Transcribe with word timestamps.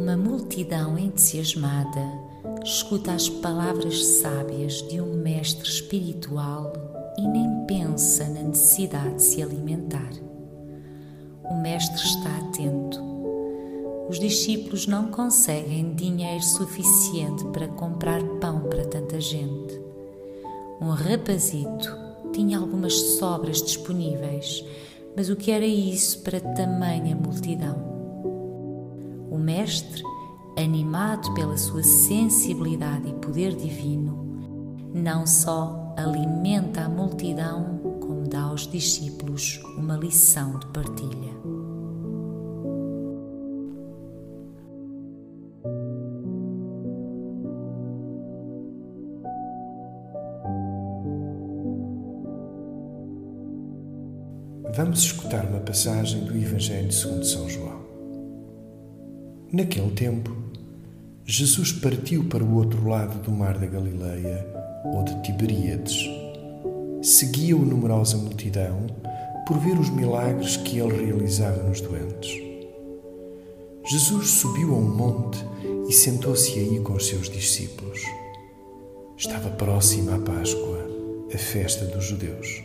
Uma 0.00 0.16
multidão 0.16 0.96
entusiasmada 0.96 2.00
escuta 2.64 3.12
as 3.12 3.28
palavras 3.28 4.02
sábias 4.02 4.80
de 4.88 4.98
um 4.98 5.12
mestre 5.12 5.68
espiritual 5.68 6.72
e 7.18 7.28
nem 7.28 7.66
pensa 7.66 8.24
na 8.24 8.40
necessidade 8.44 9.16
de 9.16 9.22
se 9.22 9.42
alimentar. 9.42 10.10
O 11.44 11.54
mestre 11.60 12.02
está 12.02 12.34
atento. 12.38 12.98
Os 14.08 14.18
discípulos 14.18 14.86
não 14.86 15.08
conseguem 15.08 15.94
dinheiro 15.94 16.44
suficiente 16.44 17.44
para 17.52 17.68
comprar 17.68 18.22
pão 18.40 18.60
para 18.70 18.86
tanta 18.86 19.20
gente. 19.20 19.78
Um 20.80 20.88
rapazito 20.88 21.94
tinha 22.32 22.58
algumas 22.58 22.94
sobras 22.94 23.60
disponíveis, 23.60 24.64
mas 25.14 25.28
o 25.28 25.36
que 25.36 25.50
era 25.50 25.66
isso 25.66 26.22
para 26.22 26.40
tamanha 26.40 27.14
multidão? 27.14 27.89
Mestre, 29.40 30.02
animado 30.56 31.32
pela 31.34 31.56
sua 31.56 31.82
sensibilidade 31.82 33.08
e 33.08 33.14
poder 33.14 33.56
divino, 33.56 34.20
não 34.94 35.26
só 35.26 35.94
alimenta 35.96 36.82
a 36.82 36.88
multidão, 36.88 37.80
como 38.00 38.28
dá 38.28 38.42
aos 38.42 38.66
discípulos 38.66 39.60
uma 39.76 39.96
lição 39.96 40.58
de 40.58 40.66
partilha. 40.66 41.30
Vamos 54.72 55.00
escutar 55.00 55.44
uma 55.46 55.60
passagem 55.60 56.24
do 56.24 56.36
Evangelho 56.36 56.92
segundo 56.92 57.24
São 57.24 57.48
João. 57.48 57.79
Naquele 59.52 59.90
tempo, 59.90 60.30
Jesus 61.24 61.72
partiu 61.72 62.22
para 62.22 62.44
o 62.44 62.54
outro 62.54 62.88
lado 62.88 63.20
do 63.20 63.32
mar 63.32 63.58
da 63.58 63.66
Galileia, 63.66 64.46
ou 64.84 65.02
de 65.02 65.20
Tiberíades. 65.22 66.08
Seguia-o 67.02 67.58
numerosa 67.58 68.16
multidão 68.16 68.86
por 69.48 69.58
ver 69.58 69.76
os 69.76 69.90
milagres 69.90 70.56
que 70.56 70.78
ele 70.78 71.04
realizava 71.04 71.64
nos 71.64 71.80
doentes. 71.80 72.30
Jesus 73.90 74.30
subiu 74.30 74.72
a 74.72 74.78
um 74.78 74.88
monte 74.88 75.44
e 75.88 75.92
sentou-se 75.92 76.56
aí 76.56 76.78
com 76.78 76.92
os 76.92 77.08
seus 77.08 77.28
discípulos. 77.28 78.00
Estava 79.16 79.50
próxima 79.50 80.14
a 80.14 80.18
Páscoa, 80.20 80.86
a 81.34 81.38
festa 81.38 81.86
dos 81.86 82.04
judeus. 82.04 82.62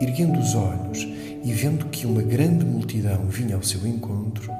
Erguendo 0.00 0.38
os 0.38 0.54
olhos 0.54 1.00
e 1.44 1.52
vendo 1.52 1.86
que 1.86 2.06
uma 2.06 2.22
grande 2.22 2.64
multidão 2.64 3.26
vinha 3.26 3.56
ao 3.56 3.62
seu 3.64 3.84
encontro, 3.84 4.52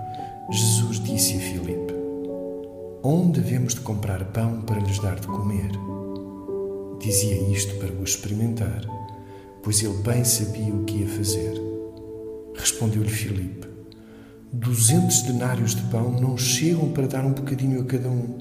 Jesus 0.50 1.00
disse 1.00 1.36
a 1.36 1.40
Filipe: 1.40 1.94
Onde 3.02 3.40
devemos 3.40 3.74
de 3.74 3.80
comprar 3.80 4.22
pão 4.26 4.60
para 4.60 4.78
lhes 4.78 4.98
dar 4.98 5.18
de 5.18 5.26
comer? 5.26 5.70
Dizia 7.00 7.48
isto 7.50 7.74
para 7.76 7.92
o 7.92 8.04
experimentar, 8.04 8.82
pois 9.62 9.82
ele 9.82 9.96
bem 10.02 10.22
sabia 10.22 10.74
o 10.74 10.84
que 10.84 10.98
ia 10.98 11.08
fazer. 11.08 11.54
Respondeu-lhe 12.54 13.08
Filipe: 13.08 13.66
Duzentos 14.52 15.22
denários 15.22 15.74
de 15.74 15.82
pão 15.84 16.12
não 16.12 16.36
chegam 16.36 16.90
para 16.92 17.06
dar 17.06 17.24
um 17.24 17.32
bocadinho 17.32 17.80
a 17.80 17.84
cada 17.84 18.08
um. 18.08 18.36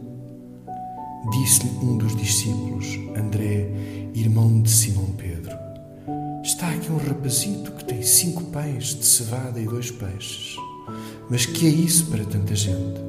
Disse-lhe 1.32 1.70
um 1.86 1.98
dos 1.98 2.18
discípulos, 2.18 2.86
André, 3.16 3.72
irmão 4.14 4.62
de 4.62 4.70
Simão 4.70 5.14
Pedro: 5.14 5.58
Está 6.44 6.70
aqui 6.70 6.92
um 6.92 6.98
rapazito 6.98 7.72
que 7.72 7.86
tem 7.86 8.02
cinco 8.02 8.44
pães 8.46 8.94
de 8.94 9.06
cevada 9.06 9.58
e 9.58 9.66
dois 9.66 9.90
peixes. 9.90 10.58
Mas 11.34 11.48
que 11.48 11.66
é 11.66 11.70
isso 11.70 12.06
para 12.12 12.24
tanta 12.24 12.56
gente? 12.56 13.02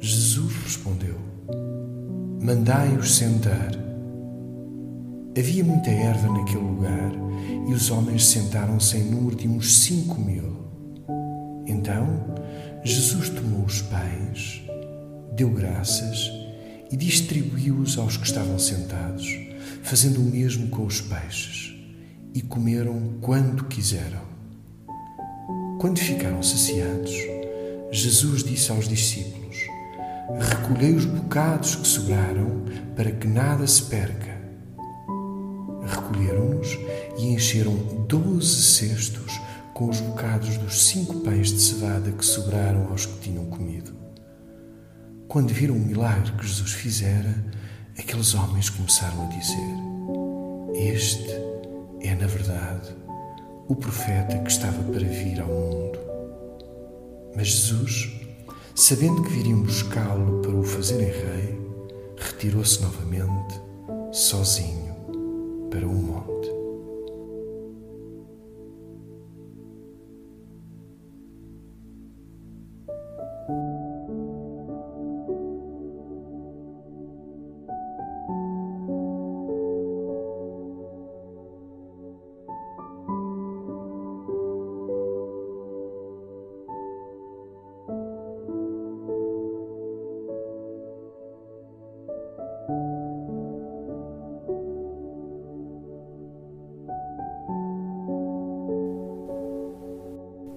Jesus 0.00 0.52
respondeu: 0.64 1.16
Mandai-os 2.42 3.14
sentar. 3.14 3.70
Havia 5.38 5.62
muita 5.62 5.90
erva 5.90 6.26
naquele 6.26 6.64
lugar 6.64 7.12
e 7.68 7.72
os 7.72 7.88
homens 7.92 8.26
sentaram-se 8.26 8.96
em 8.96 9.04
número 9.04 9.36
de 9.36 9.46
uns 9.46 9.76
cinco 9.84 10.20
mil. 10.20 10.56
Então 11.68 12.34
Jesus 12.82 13.28
tomou 13.28 13.64
os 13.64 13.80
pães, 13.82 14.62
deu 15.36 15.50
graças 15.50 16.32
e 16.90 16.96
distribuiu-os 16.96 17.96
aos 17.96 18.16
que 18.16 18.26
estavam 18.26 18.58
sentados, 18.58 19.24
fazendo 19.84 20.20
o 20.20 20.24
mesmo 20.24 20.66
com 20.66 20.84
os 20.84 21.00
peixes, 21.00 21.76
e 22.34 22.42
comeram 22.42 23.18
quanto 23.20 23.66
quiseram. 23.66 24.33
Quando 25.84 25.98
ficaram 25.98 26.42
saciados, 26.42 27.12
Jesus 27.92 28.42
disse 28.42 28.72
aos 28.72 28.88
discípulos: 28.88 29.54
Recolhei 30.40 30.94
os 30.94 31.04
bocados 31.04 31.76
que 31.76 31.86
sobraram 31.86 32.64
para 32.96 33.10
que 33.12 33.26
nada 33.26 33.66
se 33.66 33.82
perca. 33.82 34.34
Recolheram-nos 35.82 36.68
e 37.18 37.26
encheram 37.26 37.76
doze 38.08 38.62
cestos 38.62 39.38
com 39.74 39.90
os 39.90 40.00
bocados 40.00 40.56
dos 40.56 40.86
cinco 40.86 41.20
pães 41.20 41.52
de 41.52 41.60
cevada 41.60 42.10
que 42.10 42.24
sobraram 42.24 42.88
aos 42.88 43.04
que 43.04 43.18
tinham 43.18 43.44
comido. 43.44 43.94
Quando 45.28 45.52
viram 45.52 45.76
o 45.76 45.78
milagre 45.78 46.32
que 46.32 46.46
Jesus 46.46 46.72
fizera, 46.72 47.44
aqueles 47.98 48.34
homens 48.34 48.70
começaram 48.70 49.26
a 49.26 49.26
dizer: 49.26 50.94
Este 50.94 51.30
é, 52.00 52.14
na 52.14 52.26
verdade, 52.26 53.03
o 53.68 53.74
profeta 53.74 54.38
que 54.38 54.50
estava 54.50 54.82
para 54.92 55.00
vir 55.00 55.40
ao 55.40 55.48
mundo. 55.48 55.98
Mas 57.34 57.48
Jesus, 57.48 58.12
sabendo 58.74 59.22
que 59.22 59.30
viriam 59.30 59.62
buscá-lo 59.62 60.40
para 60.42 60.54
o 60.54 60.62
fazerem 60.62 61.08
rei, 61.08 61.58
retirou-se 62.16 62.82
novamente, 62.82 63.60
sozinho, 64.12 64.94
para 65.70 65.86
o 65.86 65.92
monte. 65.94 66.53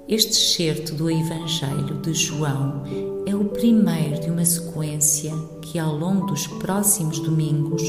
Este 0.09 0.31
excerto 0.31 0.95
do 0.95 1.11
Evangelho 1.11 1.95
de 2.01 2.13
João 2.13 2.81
é 3.25 3.35
o 3.35 3.43
primeiro 3.43 4.21
de 4.21 4.31
uma 4.31 4.45
sequência 4.45 5.33
que, 5.61 5.77
ao 5.77 5.97
longo 5.97 6.27
dos 6.27 6.47
próximos 6.47 7.19
domingos, 7.19 7.83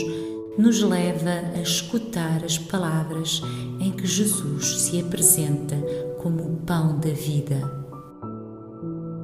nos 0.58 0.82
leva 0.82 1.30
a 1.54 1.60
escutar 1.60 2.44
as 2.44 2.58
palavras 2.58 3.40
em 3.78 3.92
que 3.92 4.04
Jesus 4.04 4.80
se 4.80 5.00
apresenta 5.00 5.76
como 6.20 6.42
o 6.42 6.56
pão 6.56 6.98
da 6.98 7.10
vida. 7.10 7.70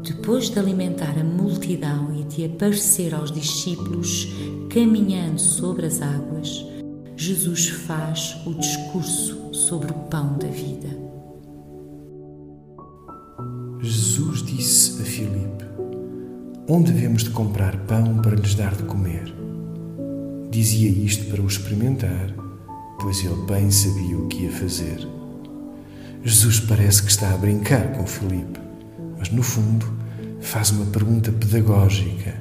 Depois 0.05 0.49
de 0.49 0.61
alimentar 0.61 1.19
a 1.19 1.25
multidão 1.25 2.15
e 2.15 2.23
de 2.23 2.45
aparecer 2.45 3.13
aos 3.13 3.33
discípulos 3.33 4.29
caminhando 4.71 5.41
sobre 5.41 5.87
as 5.87 6.01
águas, 6.01 6.65
Jesus 7.17 7.71
faz 7.71 8.37
o 8.47 8.55
discurso 8.55 9.53
sobre 9.53 9.91
o 9.91 9.95
pão 10.09 10.39
da 10.39 10.47
vida. 10.47 11.04
Jesus 13.85 14.43
disse 14.43 15.03
a 15.03 15.05
Filipe: 15.05 15.63
Onde 16.67 16.91
devemos 16.91 17.23
de 17.23 17.29
comprar 17.29 17.77
pão 17.81 18.17
para 18.23 18.35
lhes 18.35 18.55
dar 18.55 18.75
de 18.75 18.85
comer? 18.85 19.31
Dizia 20.51 20.89
isto 20.89 21.27
para 21.27 21.43
o 21.43 21.47
experimentar, 21.47 22.33
pois 22.99 23.23
ele 23.23 23.45
bem 23.47 23.71
sabia 23.71 24.17
o 24.17 24.27
que 24.27 24.45
ia 24.45 24.51
fazer. 24.51 25.07
Jesus 26.25 26.61
parece 26.61 27.03
que 27.03 27.11
está 27.11 27.35
a 27.35 27.37
brincar 27.37 27.93
com 27.93 28.07
Filipe, 28.07 28.59
mas 29.19 29.29
no 29.29 29.43
fundo 29.43 29.87
faz 30.41 30.71
uma 30.71 30.87
pergunta 30.87 31.31
pedagógica, 31.31 32.35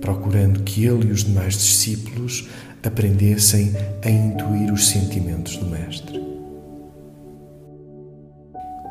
procurando 0.00 0.62
que 0.62 0.86
ele 0.86 1.08
e 1.08 1.12
os 1.12 1.24
demais 1.24 1.58
discípulos 1.58 2.48
aprendessem 2.82 3.74
a 4.02 4.08
intuir 4.08 4.72
os 4.72 4.88
sentimentos 4.88 5.58
do 5.58 5.66
Mestre. 5.66 6.29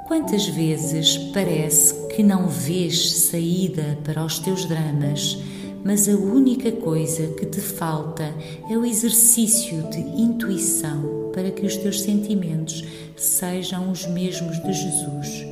Quantas 0.10 0.48
vezes 0.48 1.20
parece 1.20 1.94
que 2.08 2.24
não 2.24 2.48
vês 2.48 3.12
saída 3.12 3.96
para 4.04 4.26
os 4.26 4.40
teus 4.40 4.66
dramas, 4.66 5.38
mas 5.86 6.10
a 6.10 6.14
única 6.14 6.72
coisa 6.72 7.28
que 7.36 7.46
te 7.46 7.62
falta 7.62 8.34
é 8.72 8.76
o 8.76 8.84
exercício 8.84 9.88
de 9.92 10.00
intuição 10.00 11.30
para 11.32 11.52
que 11.52 11.64
os 11.64 11.78
teus 11.78 12.02
sentimentos 12.02 12.84
sejam 13.16 13.92
os 13.92 14.08
mesmos 14.08 14.58
de 14.64 14.74
Jesus? 14.74 15.46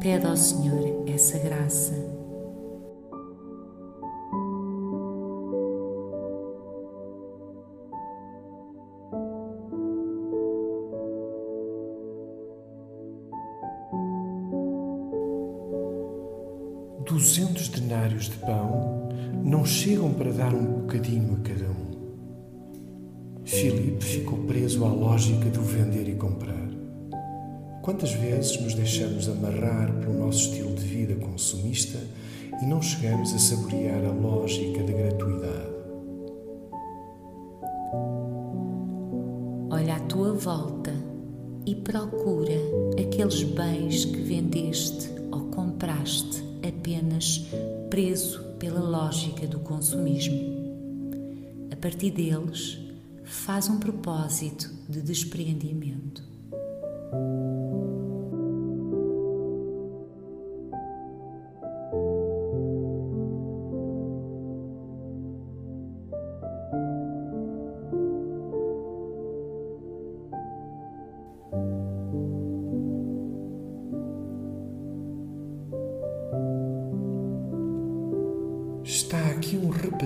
Pede 0.00 0.26
ao 0.26 0.36
Senhor 0.36 1.04
essa 1.06 1.38
graça. 1.38 2.17
Duzentos 17.18 17.66
denários 17.66 18.26
de 18.26 18.36
pão 18.36 19.08
não 19.42 19.66
chegam 19.66 20.14
para 20.14 20.30
dar 20.30 20.54
um 20.54 20.82
bocadinho 20.82 21.34
a 21.34 21.40
cada 21.40 21.64
um. 21.68 21.88
Filipe 23.44 24.04
ficou 24.04 24.38
preso 24.44 24.84
à 24.84 24.88
lógica 24.88 25.50
do 25.50 25.60
vender 25.60 26.08
e 26.08 26.14
comprar. 26.14 26.68
Quantas 27.82 28.12
vezes 28.12 28.60
nos 28.60 28.72
deixamos 28.72 29.28
amarrar 29.28 29.92
pelo 29.94 30.16
nosso 30.16 30.42
estilo 30.42 30.72
de 30.76 30.84
vida 30.84 31.16
consumista 31.16 31.98
e 32.62 32.66
não 32.66 32.80
chegamos 32.80 33.34
a 33.34 33.38
saborear 33.38 34.04
a 34.04 34.12
lógica 34.12 34.80
da 34.84 34.92
gratuidade? 34.92 35.72
Olha 39.70 39.96
à 39.96 40.00
tua 40.02 40.34
volta 40.34 40.94
e 41.66 41.74
procura 41.74 42.54
aqueles 42.96 43.42
bens 43.42 44.04
que 44.04 44.20
vendeste 44.22 45.10
ou 45.32 45.40
compraste 45.46 45.67
apenas 46.88 47.46
preso 47.90 48.42
pela 48.58 48.80
lógica 48.80 49.46
do 49.46 49.60
consumismo. 49.60 50.38
A 51.70 51.76
partir 51.76 52.10
deles, 52.10 52.78
faz 53.24 53.68
um 53.68 53.78
propósito 53.78 54.70
de 54.88 55.02
despreendimento. 55.02 56.24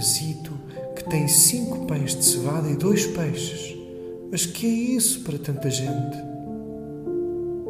Rapazito 0.02 0.52
que 0.96 1.04
tem 1.08 1.28
cinco 1.28 1.86
pães 1.86 2.16
de 2.16 2.24
cevada 2.24 2.68
e 2.68 2.74
dois 2.74 3.06
peixes. 3.06 3.76
Mas 4.32 4.44
que 4.44 4.66
é 4.66 4.96
isso 4.96 5.20
para 5.20 5.38
tanta 5.38 5.70
gente? 5.70 6.16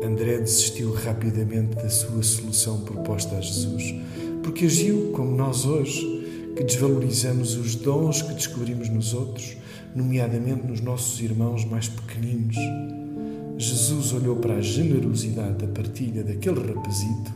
André 0.03 0.39
desistiu 0.39 0.95
rapidamente 0.95 1.77
da 1.77 1.91
sua 1.91 2.23
solução 2.23 2.81
proposta 2.81 3.37
a 3.37 3.41
Jesus, 3.41 3.95
porque 4.43 4.65
agiu 4.65 5.13
como 5.13 5.37
nós 5.37 5.67
hoje, 5.67 6.55
que 6.57 6.65
desvalorizamos 6.65 7.55
os 7.57 7.75
dons 7.75 8.23
que 8.23 8.33
descobrimos 8.33 8.89
nos 8.89 9.13
outros, 9.13 9.57
nomeadamente 9.95 10.67
nos 10.67 10.81
nossos 10.81 11.21
irmãos 11.21 11.67
mais 11.67 11.89
pequeninos. 11.89 12.57
Jesus 13.59 14.13
olhou 14.15 14.37
para 14.37 14.55
a 14.55 14.61
generosidade 14.63 15.67
da 15.67 15.67
partilha 15.67 16.25
daquele 16.25 16.61
rapazito 16.73 17.33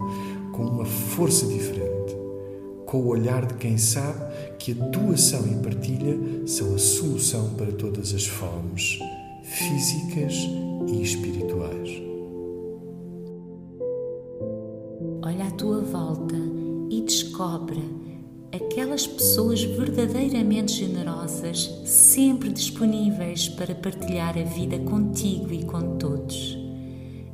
com 0.52 0.64
uma 0.64 0.87
força 0.87 1.46
diferente, 1.46 2.06
com 2.96 3.02
o 3.02 3.08
olhar 3.08 3.44
de 3.44 3.54
quem 3.54 3.76
sabe 3.76 4.19
que 4.58 4.72
a 4.72 4.75
doação 4.87 5.46
e 5.46 5.54
partilha 5.62 6.46
são 6.46 6.75
a 6.75 6.78
solução 6.78 7.50
para 7.50 7.70
todas 7.72 8.14
as 8.14 8.26
fomes 8.26 8.98
físicas 9.43 10.34
e 10.88 11.02
espirituais. 11.02 11.90
Olha 15.22 15.46
à 15.46 15.50
tua 15.50 15.82
volta 15.82 16.37
e 16.88 17.02
descobre 17.02 17.82
aquelas 18.50 19.06
pessoas 19.06 19.62
verdadeiramente 19.62 20.72
generosas, 20.72 21.70
sempre 21.84 22.48
disponíveis 22.48 23.46
para 23.46 23.75
partilhar 23.75 24.38
a 24.38 24.44
vida 24.44 24.78
contigo 24.78 25.52
e 25.52 25.64
com 25.64 25.98
todos. 25.98 26.56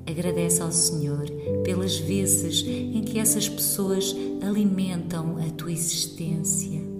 Agradece 0.09 0.61
ao 0.61 0.73
Senhor 0.73 1.25
pelas 1.64 1.97
vezes 1.97 2.64
em 2.67 3.03
que 3.03 3.19
essas 3.19 3.49
pessoas 3.49 4.14
alimentam 4.43 5.37
a 5.38 5.50
tua 5.50 5.73
existência. 5.73 6.92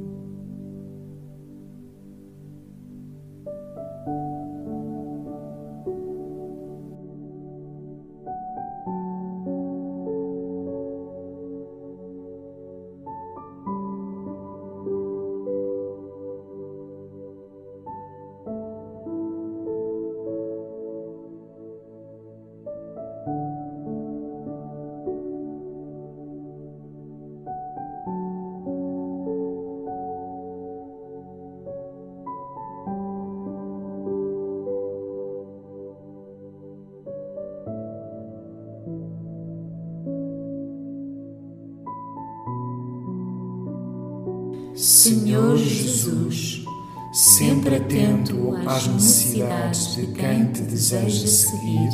Senhor 44.75 45.59
Jesus, 45.59 46.65
sempre 47.13 47.77
atento 47.77 48.57
às 48.67 48.87
necessidades 48.87 49.97
de 49.97 50.07
quem 50.07 50.47
te 50.47 50.63
deseja 50.63 51.27
seguir, 51.27 51.91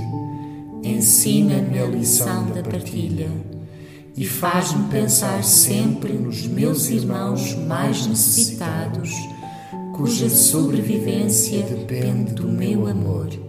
ensina-me 0.85 1.76
a 1.76 1.87
lição 1.87 2.47
da 2.47 2.62
partilha 2.62 3.28
e 4.16 4.25
faz-me 4.25 4.88
pensar 4.90 5.42
sempre 5.42 6.12
nos 6.12 6.47
meus 6.47 6.88
irmãos 6.88 7.56
mais 7.66 8.06
necessitados, 8.06 9.11
cuja 9.97 10.30
sobrevivência 10.30 11.62
depende 11.62 12.32
do 12.32 12.47
meu 12.47 12.87
amor. 12.87 13.47